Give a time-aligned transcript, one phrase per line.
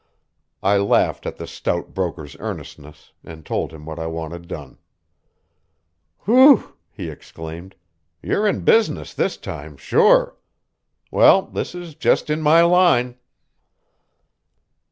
[0.63, 4.79] I laughed at the stout broker's earnestness, and told him what I wanted done.
[6.25, 7.75] "Whew!" he exclaimed,
[8.19, 10.35] "you're in business this time, sure.
[11.11, 13.15] Well, this is just in my line."